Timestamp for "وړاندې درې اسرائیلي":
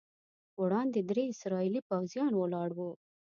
0.61-1.81